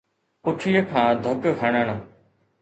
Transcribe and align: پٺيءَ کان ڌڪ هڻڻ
پٺيءَ 0.43 0.81
کان 0.91 1.09
ڌڪ 1.23 1.41
هڻڻ 1.61 1.87